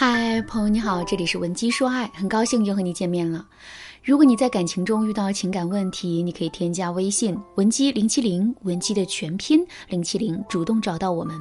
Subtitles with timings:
[0.00, 3.44] 嗨，朋友你好，这里是文姬说爱，很高兴又和你见面了。
[4.04, 11.36] 如果你在感情中遇到情感问题，你可以添加微信文姬零七零，文姬的全拼零七零，主动找到我们。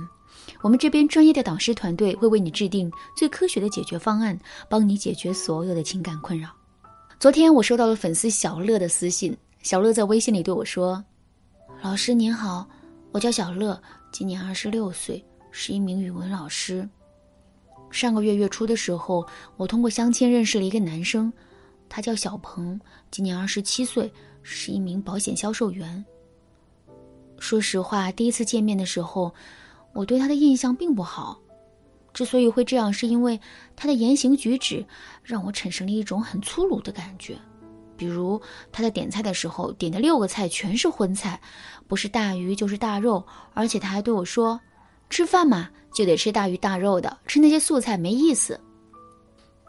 [0.64, 4.36] 我们这边专业的导师团队会为你制定最科学的解决方案，
[4.68, 6.50] 帮你解决所有的情感困扰。
[7.20, 11.06] 昨天我收到了粉丝小乐的私信，小乐在微信里对我说
[11.84, 12.68] ：“老师您好，
[13.12, 13.80] 我叫小乐，
[14.12, 16.90] 今年二十六岁，是一名语文老师。
[17.90, 21.32] 上个月月初的时候，我通过相亲认识了一个男生，
[21.88, 22.80] 他叫小鹏，
[23.12, 24.12] 今年二十七岁，
[24.44, 26.04] 是一名保险销售员。
[27.40, 29.34] 说实话，第一次见面的时候。”
[29.94, 31.40] 我对他的印象并不好，
[32.14, 33.40] 之所以会这样，是因为
[33.76, 34.86] 他的言行举止
[35.24, 37.36] 让我产生了一种很粗鲁的感觉。
[37.96, 38.40] 比如
[38.72, 41.42] 他在点菜的时候，点的六个菜全是荤菜，
[41.88, 44.62] 不是大鱼就是大肉，而且他还对我说
[45.10, 48.60] ：“吃饭嘛，就得吃大鱼大肉的，吃那些素菜没意思。”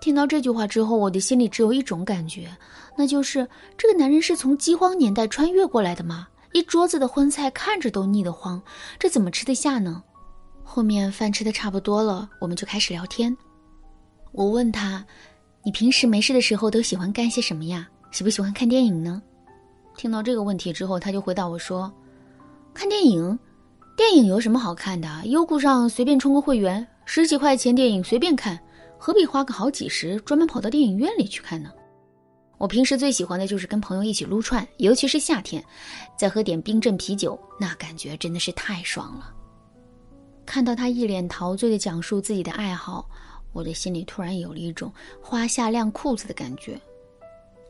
[0.01, 2.49] 听到这句话之后，我的心里只有一种感觉，
[2.97, 6.29] 那就是这个男人是从饥荒年代穿越过来的吗？
[6.53, 8.63] 一桌子的荤菜看着都腻得慌，
[8.99, 10.03] 这怎么吃得下呢？
[10.63, 13.37] 后面饭吃的差不多了，我们就开始聊天。
[14.33, 15.05] 我问他
[15.65, 17.89] ：“你平时没事的时候都喜欢干些什么呀？
[18.13, 19.21] 喜不喜欢看电影呢？”
[19.97, 21.93] 听到这个问题之后，他就回答我说
[22.73, 23.39] ：“看电影，
[23.99, 25.09] 电影有什么好看的？
[25.25, 28.57] 优酷上随便充个会员，十几块钱电影随便看，
[28.97, 31.73] 何必花个好几十专门跑到电影院里去看呢？”
[32.59, 35.61] 我平时最喜欢的就是跟朋友一起撸串，尤其是夏天，
[36.17, 39.35] 再喝点冰镇啤酒，那感觉真的是太爽了。
[40.47, 43.05] 看到他一脸陶醉的讲述自己的爱好，
[43.53, 46.81] 我的心里突然有了一种花下晾裤子的感觉。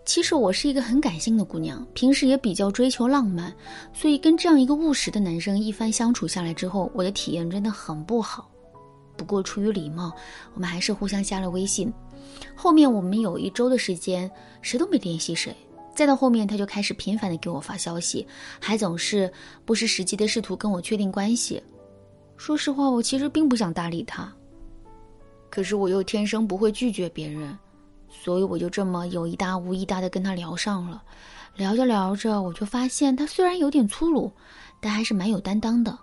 [0.08, 3.54] 其实我是一个很感性的姑娘，平时也比较追求浪漫，
[3.92, 8.48] 所以跟这样一个务实的男生一番相处下来之后，我的体验真的很不好。
[9.18, 10.10] 不过出于礼貌，
[10.54, 11.92] 我们还是互相加了微信。
[12.54, 14.30] 后面我们有一周的时间，
[14.62, 15.54] 谁都没联系谁。
[15.94, 18.26] 再到后面，他就开始频繁的给我发消息，
[18.58, 19.30] 还总是
[19.66, 21.62] 不失时机的试图跟我确定关系。
[22.38, 24.32] 说实话，我其实并不想搭理他。
[25.50, 27.54] 可是我又天生不会拒绝别人，
[28.22, 31.02] 所以我就这么有一搭无一搭的跟他聊上了。
[31.56, 34.32] 聊着聊着，我就发现他虽然有点粗鲁，
[34.80, 35.98] 但还是蛮有担当的。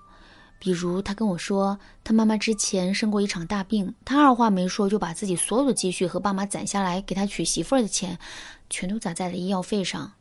[0.57, 8.17] 比如他跟我说，他妈妈之前生过一场大病，他二话没说就把自己所有的积蓄和爸妈攒下来给他娶媳妇儿的钱，
[8.69, 10.11] 全都砸在了医药费上。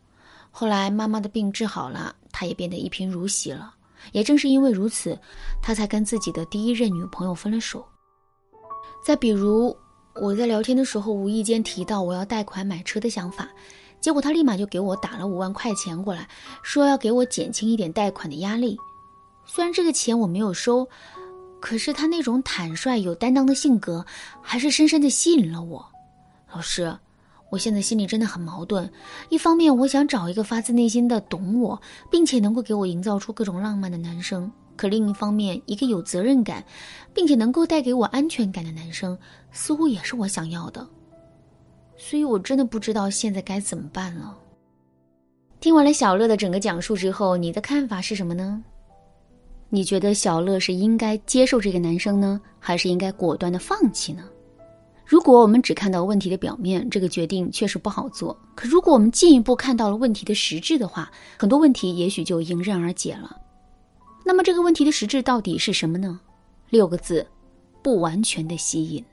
[0.51, 3.75] 后来妈妈的病治好了，他也变得一贫如洗了。
[4.13, 5.19] 也正是因为如此，
[5.63, 7.85] 他才跟自己的第一任女朋友分了手。
[9.05, 9.75] 再比如，
[10.21, 13.49] 我在聊天的时候无意间提到我要贷款买车的想法，
[14.01, 16.29] 结果他立马就给我打了五万块钱过来，
[16.63, 18.77] 说要给我减轻一点贷款的压力。
[19.45, 20.89] 虽然这个钱我没有收，
[21.61, 24.05] 可是他那种坦率有担当的性格，
[24.41, 25.85] 还是深深的吸引了我。
[26.53, 26.97] 老师。
[27.51, 28.91] 我现在心里真的很矛盾，
[29.29, 31.81] 一方面我想找一个发自内心的懂我，
[32.11, 36.65] 并且能够给我营造出各种浪漫的男生，可另一方面，一个有责任感，
[37.13, 39.17] 并且能够带给我安全感的男生，
[39.53, 40.87] 似乎也是我想要的。
[41.97, 44.37] 所以我真的不知道现在该怎么办了。
[45.61, 48.63] 听完了小乐的整个讲述之后，你的看法是什么呢？
[49.71, 54.25] 你觉得小乐是应该接受这个男生呢，还是应该果断的放弃呢？
[55.07, 58.39] 如果我们只看到问题的表面，这个决定确实不好做。
[58.55, 63.37] 可如果我们进一步看到了问题的实质的话，很多问题也许就迎刃而解了。
[64.25, 66.19] 那么这个问题的实质到底是什么呢？
[66.71, 67.27] 六个字：
[67.83, 69.05] 不完全的吸引。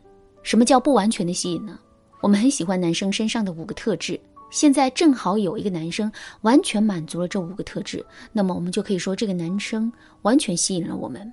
[0.42, 1.78] 什么叫不完全的吸引呢？
[2.22, 6.12] 我们很喜欢男生身上的五个特质，现在正好有一个男生
[6.42, 9.92] 完全满足了这五个特质，那么我们就可以说这个男生
[10.22, 11.32] 完全吸引了我们。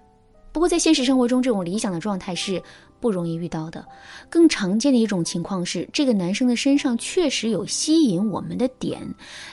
[0.51, 2.63] 不过在现实生活中，这种理想的状态是。
[3.01, 3.87] 不容易遇到的，
[4.29, 9.01] 更常见的一种情况是，这个男生的身上确实有吸引我们的点，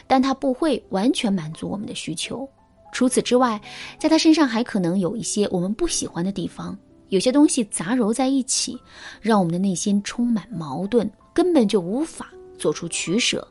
[0.08, 2.50] 但他不会完全满足我们的需求。
[2.96, 3.62] 除此之外，
[4.00, 6.78] 在他身上还可能有一些我们不喜欢的地方，
[7.10, 8.80] 有些东西杂糅在一起，
[9.20, 13.46] 让我们的内心充满矛盾，根本就无法做出取舍。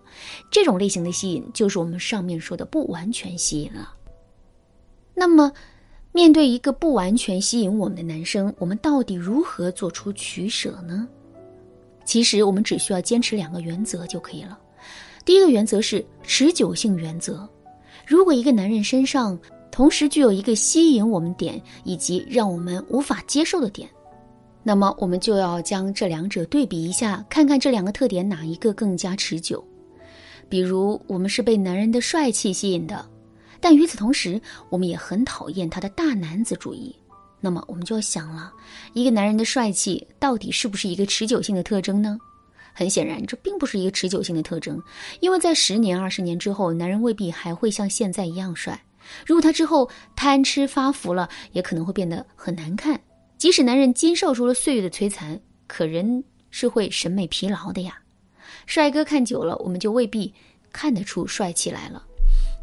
[0.50, 3.93] 这种类型的吸引，就是我们上面说的不完全吸引了。
[5.14, 5.52] 那么。
[6.17, 11.08] 面对一个不完全吸引我们的男生，我们到底如何做出取舍呢？
[12.05, 14.56] 其实我们只需要坚持两个原则就可以了。
[15.25, 17.49] 第一个原则是持久性原则。
[18.06, 19.39] 如果一个男人身上
[19.71, 23.89] 同时具有一个吸引我们点以及让我们无法接受的点，
[24.62, 29.62] 那么我们就要将这两者对比一下，看看这两个特点哪一个更加持久。
[30.49, 33.05] 比如，我们是被男人的帅气吸引的。
[33.61, 36.95] 但与此同时，我们也很讨厌他的大男子主义。
[37.41, 38.53] 那么我们就要想了，
[38.93, 42.19] 一个男人的帅气到底是不是一个持久性的特征呢？
[42.75, 44.82] 很显然，这并不是一个持久性的特征，
[45.21, 48.79] 因为在十年、二十年之后，男人未必还会像现在一样帅。
[49.25, 53.00] 如果他之后贪吃发福了，也可能会变得很难看。
[53.38, 57.97] 即使男人经受住了岁月的摧残，可人是会审美疲劳的呀。
[58.67, 60.32] 帅哥看久了，我们就未必
[60.73, 62.03] 看得出帅气来了。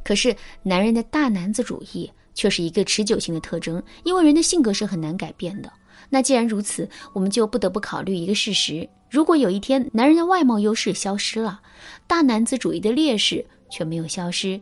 [0.04, 5.72] 可是，男人的大男子主义却是一个持久性的特征，因为人的性格是很难改变的。
[6.10, 11.60] 那既然如此，我们就不得不考虑一个事实：如果有一天男人的外貌优势消失了，
[12.08, 14.60] 大男子主义的劣势却没有消失，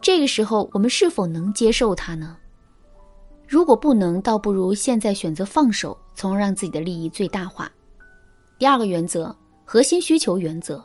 [0.00, 2.36] 这个时候我们是否能接受他呢？
[3.46, 7.70] 如果不能，倒不如现在选择放手，从而让自己的利益最大化。
[8.58, 9.32] 第二个原则：
[9.64, 10.84] 核心需求原则。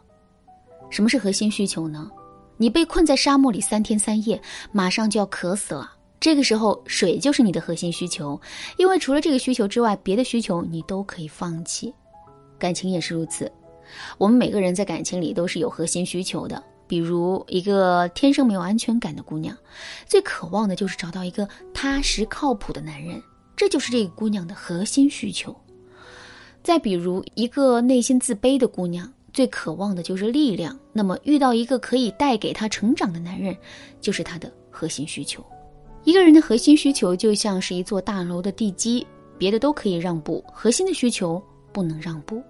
[0.92, 2.12] 什么是核心需求呢？
[2.56, 4.40] 你被困在沙漠里三天三夜，
[4.72, 5.92] 马上就要渴死了。
[6.20, 8.40] 这个时候，水就是你的核心需求，
[8.78, 11.92] 因为除了这个需求之外，别的需求你都可以放弃。
[12.58, 13.52] 感情也是如此，
[14.18, 16.62] 我们每个人在感情里都是有核心需求的。
[16.88, 19.56] 比如，一个天生没有安全感的姑娘，
[20.06, 23.22] 最渴望的就是找到一个踏实靠谱的男人，
[23.56, 25.56] 这就是这个姑娘的核心需求。
[26.64, 29.12] 再比如，一个内心自卑的姑娘。
[29.34, 33.56] 最渴望的就是力量，那么遇到一个可以带给她成长的男人，
[34.02, 35.46] 就是她的核心需求。
[36.06, 39.06] 一个人的核心需求就像是一座大楼的地基，
[39.38, 41.40] 别的都可以让步，核心的需求
[41.78, 42.42] 不能让步，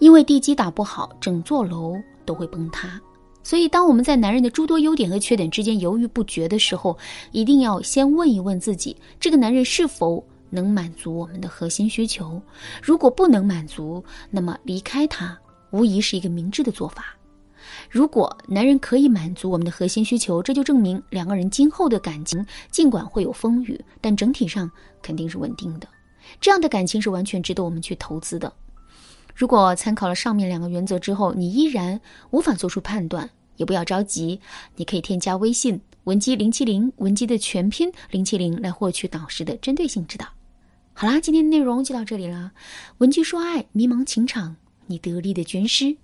[0.00, 1.94] 因为地基打不好，整座楼
[2.24, 3.00] 都会崩塌。
[3.44, 6.98] 所以，当我们在男人的诸多优点和缺点之间犹豫不决的时候，
[7.30, 12.42] 一定要先问一问自己：这个男人是否能满足我们的核心需求？
[12.82, 15.38] 如果不能满足，那么离开他。
[15.70, 17.14] 无疑是一个明智的做法。
[17.88, 24.68] 如果男人可以满足我们的核心需求，这就证明两个人今后的感情尽管会有风雨，但整体上
[25.00, 25.86] 肯定是稳定的。
[26.40, 28.52] 这样的感情是完全值得我们去投资的。
[29.34, 32.00] 如果参考了上面两个原则之后，你依然
[32.30, 34.40] 无法做出判断，也不要着急，
[34.76, 40.26] 你可以添加微信文姬零七零，文姬的全拼零七零来获取导师的针对性指导。
[40.92, 42.52] 好啦，今天的内容就到这里了。
[42.98, 44.56] 文姬说爱，迷茫情场。
[44.86, 45.96] 你得力的军师。